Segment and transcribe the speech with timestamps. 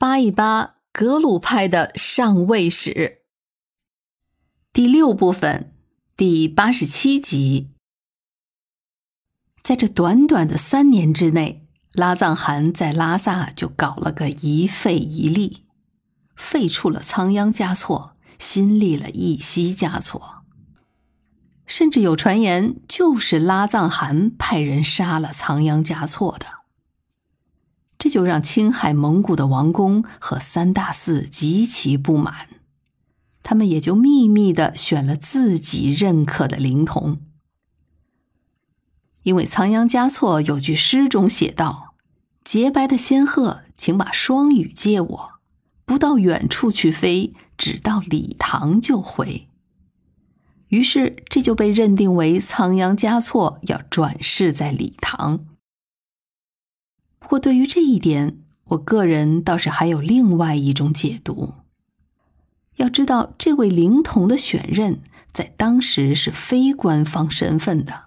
[0.00, 3.22] 扒一扒格鲁派的上位史，
[4.72, 5.74] 第六部分
[6.16, 7.70] 第八十七集。
[9.60, 15.66] 在这短短的三年之内，拉藏汗在拉萨就搞了个一废一立，
[16.36, 20.44] 废除了仓央嘉措，新立了义西嘉措，
[21.66, 26.57] 甚至有传言就是拉藏汗派人杀了仓央嘉措的。
[27.98, 32.48] 这就让青海蒙古的王公和三大寺极其不满，
[33.42, 37.18] 他们也就秘密的选了自己认可的灵童。
[39.24, 41.94] 因为仓央嘉措有句诗中写道
[42.44, 45.30] ：“洁白的仙鹤，请把双羽借我，
[45.84, 49.48] 不到远处去飞，只到礼堂就回。”
[50.68, 55.47] 于是这就被认定为仓央嘉措要转世在礼堂。
[57.28, 61.52] 不过，对于这一点，我个人倒是还有另外一种解读。
[62.76, 68.04] 要知道，这位灵童的选任在当时是非官方身份的，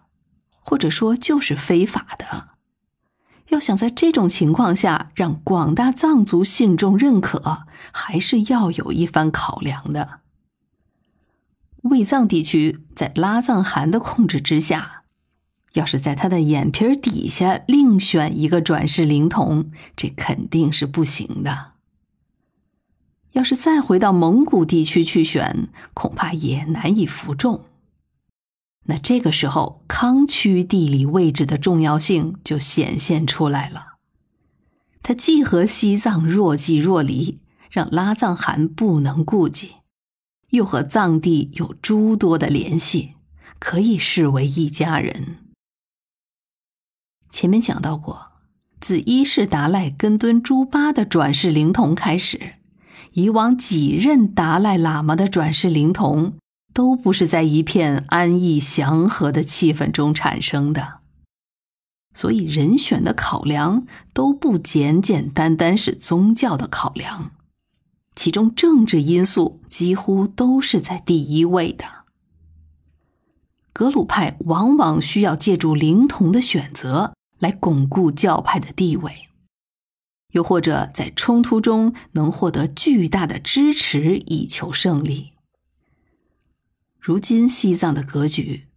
[0.62, 2.56] 或者说就是非法的。
[3.50, 10.22] 要想在这种情况下让广大藏族信众认可，还是要有一番考量的。
[11.84, 15.01] 卫藏地区在拉藏汗的控制之下。
[15.74, 21.72] 要是在他的眼皮底下另选一个转世灵童，这肯定是不行的。
[23.32, 27.66] 要是再回到蒙古地区去选，恐怕也难以服众。
[28.86, 33.94] 那这个时候，康区地理位置的重要性就显现出来了。
[35.02, 39.76] 它既和西藏若即若离，让拉藏汗不能顾及，
[40.50, 43.14] 又和藏地有诸多的联系，
[43.60, 45.38] 可以视为一家人。
[47.32, 48.32] 前面讲到过，
[48.80, 52.56] 自一世达赖根敦朱巴的转世灵童开始，
[53.14, 56.34] 以往几任达赖喇嘛的转世灵童
[56.74, 61.00] 都不是在一片安逸祥和的气氛中产生的，
[62.14, 67.32] 所以人选的考量都不简简单单是宗教的考量，
[68.16, 71.86] 其中政治因素几乎都是在第一位的。
[73.74, 77.14] 格鲁派往往需要借助灵童的选择。
[77.42, 79.28] 来巩固教派的地位，
[80.30, 85.32] 又或者在冲突中能获得巨大的支持以求胜利。
[87.00, 88.68] 如今西藏的格局，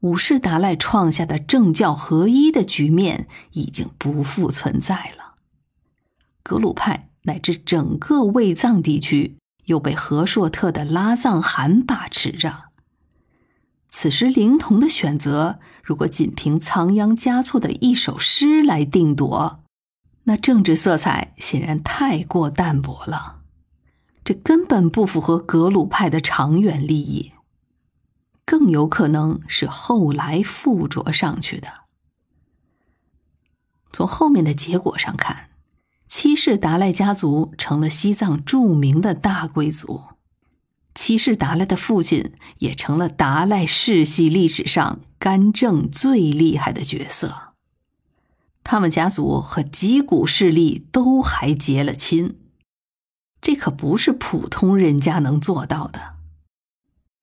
[0.00, 5.36] 五世达赖创下的政教合一的局面已经不复存在了。
[6.42, 12.70] 格鲁派乃至整个卫藏地区又被和硕特的拉藏汗把持着。
[13.88, 15.60] 此时灵童的选择。
[15.82, 19.62] 如果仅凭仓央嘉措的一首诗来定夺，
[20.24, 23.40] 那政治色彩显然太过淡薄了，
[24.22, 27.32] 这根本不符合格鲁派的长远利益，
[28.44, 31.68] 更有可能是后来附着上去的。
[33.92, 35.50] 从后面的结果上看，
[36.06, 40.02] 七世达赖家族成了西藏著名的大贵族。
[41.02, 47.54] 七世达赖的父亲也成了达赖世系历史上干政最厉害的角色。
[48.62, 52.36] 他们家族和几股势力都还结了亲，
[53.40, 56.16] 这可不是普通人家能做到的。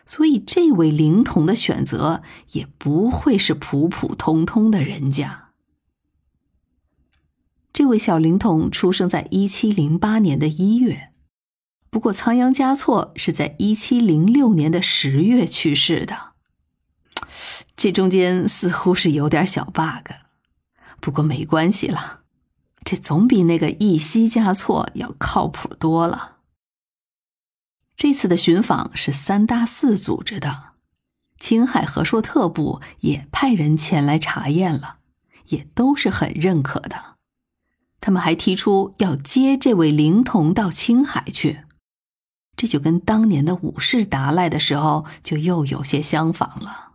[0.08, 2.24] 所以，这位灵童的选择
[2.54, 5.50] 也不会是普普通通的人家。
[7.72, 11.12] 这位小灵童出生在一七零八年的一月。
[11.98, 16.34] 不过，仓央嘉措是在一七零六年的十月去世的，
[17.76, 20.12] 这中间似乎是有点小 bug。
[21.02, 22.20] 不过没关系了，
[22.84, 26.36] 这总比那个义熙嘉措要靠谱多了。
[27.96, 30.74] 这次的寻访是三大寺组织的，
[31.40, 34.98] 青海和硕特部也派人前来查验了，
[35.48, 37.16] 也都是很认可的。
[38.00, 41.62] 他们还提出要接这位灵童到青海去。
[42.58, 46.92] 这就跟当年的五世达赖的时候就又有些相仿了。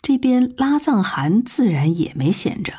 [0.00, 2.72] 这边拉藏汗自然也没闲着，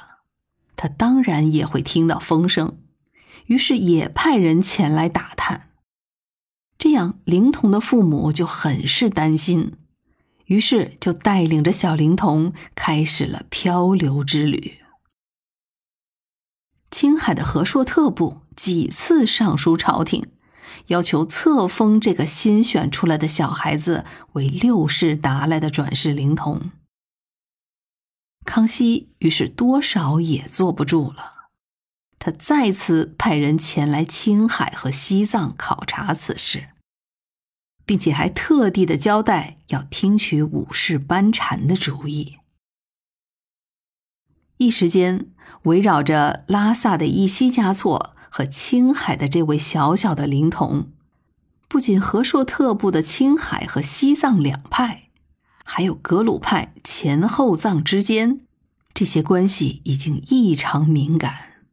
[0.78, 2.78] 他当然也会听到风声，
[3.48, 5.72] 于是也派人前来打探。
[6.78, 9.74] 这样灵童的父母就很是担心，
[10.45, 14.80] 于是就带领着小灵童开始了漂流之旅。
[16.90, 20.28] 青海的和硕特部几次上书朝廷。
[20.88, 26.72] 要求册封这个新选出来的小孩子为六世达赖的转世灵童。
[28.46, 31.50] 康熙于是多少也坐不住了，
[32.18, 36.69] 他再次派人前来青海和西藏考察此事，
[37.86, 42.38] 并且还特地的交代要听取武士班禅的主意。
[44.58, 45.30] 一时间，
[45.64, 50.91] 围绕着拉萨的一西嘉措和青海的这位小小的灵童，
[51.68, 55.09] 不仅和硕特部的青海和西藏两派，
[55.63, 58.41] 还有格鲁派前后藏之间，
[58.94, 61.63] 这些关系已经异常敏感。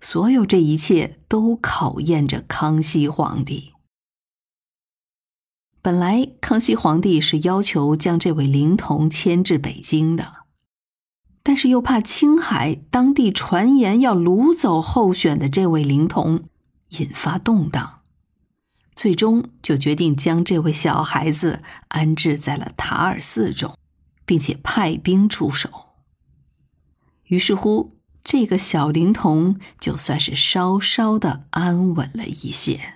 [0.00, 3.72] 所有这一切都考验着康熙皇帝。
[5.82, 10.35] 本来，康熙皇帝是要求将这位灵童迁至北京的。
[11.46, 16.42] 但是又怕青海当地传言要掳走候选的这位灵童，
[16.98, 18.00] 引发动荡，
[18.96, 23.78] 最终就决定将这位小孩子安置在了塔尔寺中，
[24.24, 25.70] 并且派兵驻守。
[27.26, 27.92] 于是乎，
[28.24, 32.95] 这个小灵童就算是稍稍的安稳了一些。